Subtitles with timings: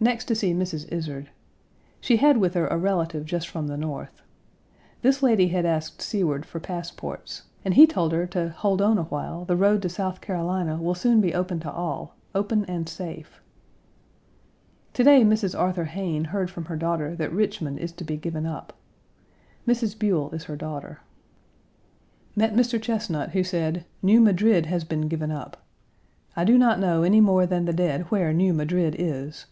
[0.00, 0.86] Next to see Mrs.
[0.92, 1.28] Izard.
[2.00, 4.22] She had with her a relative just from the North.
[5.02, 9.02] This lady had asked Seward for passports, and he told her to "hold on a
[9.02, 13.42] while; the road to South Carolina will soon be open to all, open and safe."
[14.92, 15.58] To day Mrs.
[15.58, 18.72] Arthur Hayne heard from her daughter that Richmond is to be given up.
[19.66, 19.98] Mrs.
[19.98, 21.00] Buell is her daughter.
[22.36, 22.80] Met Mr.
[22.80, 25.56] Chesnut, who said: "New Madrid1 has been given up.
[26.36, 29.46] I do not know any more than the dead where New Madrid is.